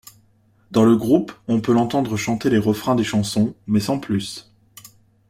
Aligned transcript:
Dans 0.71 0.83
le 0.83 0.95
groupe, 0.97 1.31
on 1.47 1.61
peut 1.61 1.73
l'entendre 1.73 2.17
chanter 2.17 2.49
les 2.49 2.57
refrains 2.57 2.95
des 2.95 3.03
chansons, 3.03 3.53
mais 3.67 3.79
sans 3.79 3.99
plus. 3.99 4.51